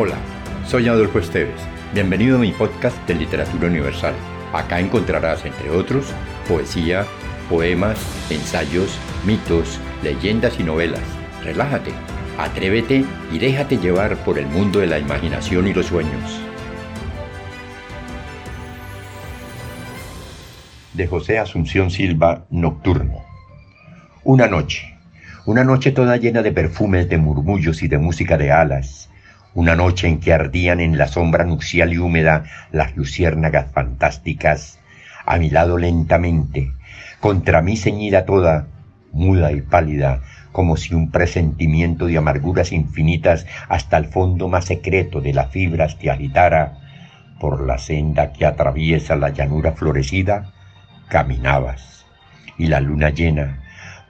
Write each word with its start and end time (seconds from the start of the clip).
Hola, 0.00 0.14
soy 0.64 0.86
Adolfo 0.86 1.18
Esteves. 1.18 1.60
Bienvenido 1.92 2.36
a 2.36 2.40
mi 2.40 2.52
podcast 2.52 2.96
de 3.08 3.16
Literatura 3.16 3.66
Universal. 3.66 4.14
Acá 4.52 4.78
encontrarás, 4.78 5.44
entre 5.44 5.70
otros, 5.70 6.14
poesía, 6.46 7.04
poemas, 7.50 7.98
ensayos, 8.30 8.96
mitos, 9.26 9.80
leyendas 10.04 10.60
y 10.60 10.62
novelas. 10.62 11.02
Relájate, 11.42 11.90
atrévete 12.38 13.04
y 13.32 13.38
déjate 13.40 13.78
llevar 13.78 14.16
por 14.18 14.38
el 14.38 14.46
mundo 14.46 14.78
de 14.78 14.86
la 14.86 15.00
imaginación 15.00 15.66
y 15.66 15.74
los 15.74 15.86
sueños. 15.86 16.40
De 20.92 21.08
José 21.08 21.40
Asunción 21.40 21.90
Silva, 21.90 22.46
Nocturno. 22.50 23.24
Una 24.22 24.46
noche, 24.46 24.96
una 25.44 25.64
noche 25.64 25.90
toda 25.90 26.16
llena 26.18 26.42
de 26.42 26.52
perfumes, 26.52 27.08
de 27.08 27.18
murmullos 27.18 27.82
y 27.82 27.88
de 27.88 27.98
música 27.98 28.38
de 28.38 28.52
alas 28.52 29.08
una 29.58 29.74
noche 29.74 30.06
en 30.06 30.20
que 30.20 30.32
ardían 30.32 30.78
en 30.78 30.98
la 30.98 31.08
sombra 31.08 31.44
nupcial 31.44 31.92
y 31.92 31.98
húmeda 31.98 32.44
las 32.70 32.96
luciérnagas 32.96 33.72
fantásticas, 33.72 34.78
a 35.26 35.36
mi 35.36 35.50
lado 35.50 35.78
lentamente, 35.78 36.70
contra 37.18 37.60
mí 37.60 37.76
ceñida 37.76 38.24
toda, 38.24 38.68
muda 39.10 39.50
y 39.50 39.60
pálida, 39.62 40.20
como 40.52 40.76
si 40.76 40.94
un 40.94 41.10
presentimiento 41.10 42.06
de 42.06 42.18
amarguras 42.18 42.70
infinitas 42.70 43.46
hasta 43.68 43.96
el 43.96 44.04
fondo 44.04 44.46
más 44.46 44.66
secreto 44.66 45.20
de 45.20 45.34
las 45.34 45.50
fibras 45.50 45.98
te 45.98 46.08
agitara, 46.08 46.78
por 47.40 47.66
la 47.66 47.78
senda 47.78 48.32
que 48.32 48.46
atraviesa 48.46 49.16
la 49.16 49.30
llanura 49.30 49.72
florecida, 49.72 50.52
caminabas, 51.08 52.06
y 52.58 52.68
la 52.68 52.78
luna 52.78 53.10
llena, 53.10 53.58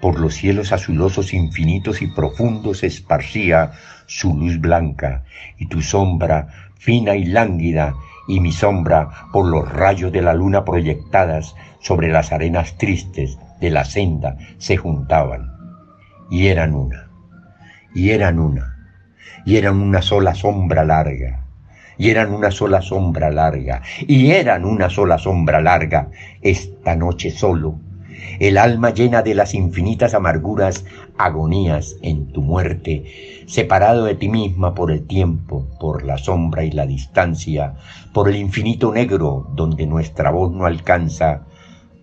por 0.00 0.20
los 0.20 0.34
cielos 0.34 0.72
azulosos 0.72 1.34
infinitos 1.34 2.02
y 2.02 2.06
profundos 2.06 2.82
esparcía 2.84 3.72
su 4.06 4.34
luz 4.34 4.60
blanca, 4.60 5.24
y 5.58 5.66
tu 5.66 5.82
sombra 5.82 6.48
fina 6.78 7.16
y 7.16 7.24
lánguida, 7.24 7.94
y 8.28 8.40
mi 8.40 8.52
sombra 8.52 9.08
por 9.32 9.46
los 9.46 9.70
rayos 9.70 10.12
de 10.12 10.22
la 10.22 10.34
luna 10.34 10.64
proyectadas 10.64 11.54
sobre 11.80 12.08
las 12.08 12.32
arenas 12.32 12.76
tristes 12.78 13.38
de 13.60 13.70
la 13.70 13.84
senda 13.84 14.36
se 14.58 14.76
juntaban, 14.76 15.52
y 16.30 16.46
eran 16.46 16.74
una, 16.74 17.08
y 17.94 18.10
eran 18.10 18.38
una, 18.38 18.76
y 19.44 19.56
eran 19.56 19.76
una 19.76 20.02
sola 20.02 20.34
sombra 20.34 20.84
larga, 20.84 21.44
y 21.96 22.10
eran 22.10 22.32
una 22.32 22.50
sola 22.52 22.80
sombra 22.80 23.30
larga, 23.30 23.82
y 24.06 24.30
eran 24.30 24.64
una 24.64 24.88
sola 24.88 25.18
sombra 25.18 25.60
larga, 25.60 26.08
esta 26.40 26.94
noche 26.94 27.30
solo 27.30 27.80
el 28.38 28.58
alma 28.58 28.90
llena 28.90 29.22
de 29.22 29.34
las 29.34 29.54
infinitas 29.54 30.14
amarguras, 30.14 30.84
agonías 31.16 31.96
en 32.02 32.32
tu 32.32 32.42
muerte, 32.42 33.44
separado 33.46 34.04
de 34.04 34.14
ti 34.14 34.28
misma 34.28 34.74
por 34.74 34.90
el 34.90 35.06
tiempo, 35.06 35.66
por 35.80 36.04
la 36.04 36.18
sombra 36.18 36.64
y 36.64 36.70
la 36.70 36.86
distancia, 36.86 37.74
por 38.12 38.28
el 38.28 38.36
infinito 38.36 38.92
negro 38.92 39.50
donde 39.54 39.86
nuestra 39.86 40.30
voz 40.30 40.52
no 40.52 40.66
alcanza, 40.66 41.46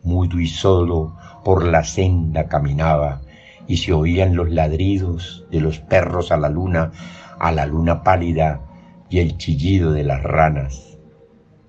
mudo 0.03 0.39
y 0.39 0.47
solo 0.47 1.15
por 1.43 1.65
la 1.65 1.83
senda 1.83 2.47
caminaba, 2.47 3.21
y 3.67 3.77
se 3.77 3.93
oían 3.93 4.35
los 4.35 4.49
ladridos 4.51 5.45
de 5.51 5.61
los 5.61 5.79
perros 5.79 6.31
a 6.31 6.37
la 6.37 6.49
luna, 6.49 6.91
a 7.39 7.51
la 7.51 7.65
luna 7.65 8.03
pálida, 8.03 8.61
y 9.09 9.19
el 9.19 9.37
chillido 9.37 9.91
de 9.91 10.03
las 10.03 10.23
ranas. 10.23 10.97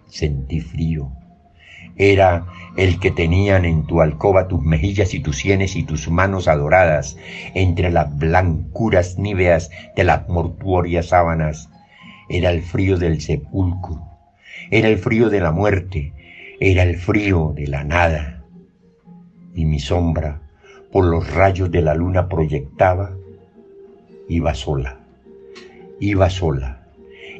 Sentí 0.08 0.60
frío 0.60 1.10
era 1.96 2.46
el 2.76 3.00
que 3.00 3.10
tenían 3.10 3.64
en 3.64 3.86
tu 3.86 4.00
alcoba 4.00 4.48
tus 4.48 4.62
mejillas 4.62 5.14
y 5.14 5.20
tus 5.20 5.38
sienes 5.38 5.76
y 5.76 5.82
tus 5.82 6.10
manos 6.10 6.46
adoradas 6.46 7.16
entre 7.54 7.90
las 7.90 8.16
blancuras 8.16 9.18
níveas 9.18 9.70
de 9.96 10.04
las 10.04 10.28
mortuorias 10.28 11.06
sábanas. 11.06 11.70
Era 12.28 12.50
el 12.50 12.62
frío 12.62 12.98
del 12.98 13.20
sepulcro, 13.20 14.02
era 14.70 14.88
el 14.88 14.98
frío 14.98 15.30
de 15.30 15.40
la 15.40 15.52
muerte, 15.52 16.12
era 16.60 16.82
el 16.82 16.96
frío 16.96 17.52
de 17.54 17.66
la 17.66 17.84
nada. 17.84 18.42
Y 19.54 19.64
mi 19.64 19.78
sombra, 19.78 20.42
por 20.92 21.06
los 21.06 21.32
rayos 21.32 21.70
de 21.70 21.80
la 21.80 21.94
luna 21.94 22.28
proyectaba, 22.28 23.12
iba 24.28 24.54
sola, 24.54 24.98
iba 25.98 26.28
sola, 26.28 26.82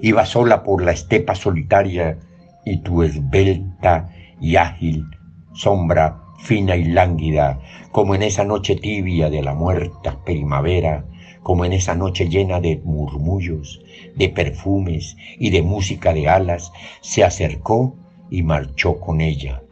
iba 0.00 0.24
sola 0.24 0.62
por 0.62 0.82
la 0.82 0.92
estepa 0.92 1.34
solitaria 1.34 2.18
y 2.64 2.78
tu 2.78 3.02
esbelta 3.02 4.10
y 4.40 4.56
ágil, 4.56 5.06
sombra 5.54 6.22
fina 6.38 6.76
y 6.76 6.84
lánguida, 6.84 7.60
como 7.92 8.14
en 8.14 8.22
esa 8.22 8.44
noche 8.44 8.76
tibia 8.76 9.30
de 9.30 9.42
la 9.42 9.54
muerta 9.54 10.22
primavera, 10.24 11.04
como 11.42 11.64
en 11.64 11.72
esa 11.72 11.94
noche 11.94 12.28
llena 12.28 12.60
de 12.60 12.80
murmullos, 12.84 13.82
de 14.14 14.28
perfumes 14.28 15.16
y 15.38 15.50
de 15.50 15.62
música 15.62 16.12
de 16.12 16.28
alas, 16.28 16.72
se 17.00 17.24
acercó 17.24 17.94
y 18.30 18.42
marchó 18.42 18.98
con 19.00 19.20
ella. 19.20 19.62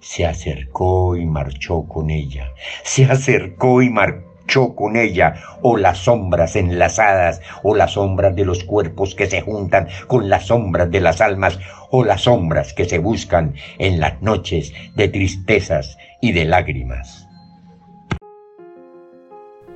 Se 0.00 0.26
acercó 0.26 1.16
y 1.16 1.24
marchó 1.24 1.84
con 1.88 2.10
ella. 2.10 2.52
Se 2.82 3.06
acercó 3.06 3.82
y 3.82 3.88
marchó 3.88 4.33
con 4.76 4.96
ella, 4.96 5.34
o 5.62 5.76
las 5.76 5.98
sombras 5.98 6.56
enlazadas, 6.56 7.40
o 7.62 7.74
las 7.74 7.92
sombras 7.92 8.36
de 8.36 8.44
los 8.44 8.62
cuerpos 8.64 9.14
que 9.14 9.26
se 9.26 9.40
juntan 9.40 9.88
con 10.06 10.28
las 10.28 10.46
sombras 10.46 10.90
de 10.90 11.00
las 11.00 11.20
almas, 11.20 11.58
o 11.90 12.04
las 12.04 12.22
sombras 12.22 12.72
que 12.72 12.84
se 12.84 12.98
buscan 12.98 13.54
en 13.78 14.00
las 14.00 14.20
noches 14.22 14.72
de 14.94 15.08
tristezas 15.08 15.96
y 16.20 16.32
de 16.32 16.44
lágrimas. 16.44 17.28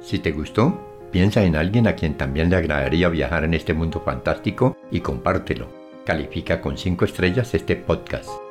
Si 0.01 0.19
te 0.19 0.31
gustó, 0.31 0.79
piensa 1.11 1.43
en 1.43 1.57
alguien 1.57 1.87
a 1.87 1.95
quien 1.95 2.17
también 2.17 2.49
le 2.49 2.57
agradaría 2.57 3.09
viajar 3.09 3.45
en 3.45 3.55
este 3.55 3.75
mundo 3.75 4.01
fantástico 4.05 4.77
y 4.91 5.01
compártelo. 5.01 5.69
Califica 6.07 6.61
con 6.61 6.79
5 6.79 7.05
estrellas 7.05 7.53
este 7.55 7.77
podcast. 7.77 8.48